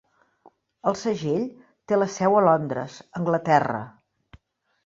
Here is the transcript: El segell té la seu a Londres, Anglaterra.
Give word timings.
El 0.91 0.97
segell 1.01 1.43
té 1.91 1.99
la 2.01 2.07
seu 2.15 2.39
a 2.39 2.41
Londres, 2.49 2.97
Anglaterra. 3.21 3.87